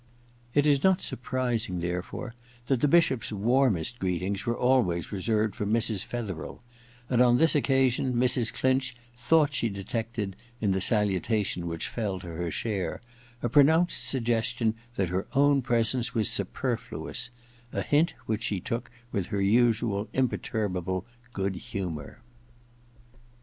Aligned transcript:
It 0.55 0.65
is 0.65 0.81
not 0.83 0.97
surpri^ng, 0.97 1.79
therefore, 1.79 2.33
that 2.65 2.81
the 2.81 2.87
Bishop's 2.87 3.31
warmest 3.31 3.99
greetings 3.99 4.47
were 4.47 4.57
always 4.57 5.11
reserved 5.11 5.53
for 5.53 5.67
Mrs. 5.67 6.03
Fetherel; 6.03 6.63
and 7.07 7.21
on 7.21 7.37
this 7.37 7.53
occasion 7.53 8.15
Mrs. 8.15 8.51
Clinch 8.51 8.95
thought 9.15 9.53
she 9.53 9.69
detected, 9.69 10.35
in 10.59 10.71
the 10.71 10.81
salutation 10.81 11.67
which 11.67 11.87
fell 11.87 12.19
to 12.19 12.25
her 12.33 12.49
share, 12.49 12.99
a 13.43 13.47
pronounced 13.49 14.03
suggestion 14.03 14.73
that 14.95 15.09
her 15.09 15.27
own 15.33 15.61
presence 15.61 16.15
was 16.15 16.27
superfluous— 16.27 17.29
a 17.71 17.83
hint 17.83 18.15
which 18.25 18.41
she 18.41 18.59
took 18.59 18.89
with 19.11 19.27
her 19.27 19.39
usual 19.39 20.09
imperturbable 20.13 21.05
good 21.31 21.53
humour. 21.57 22.23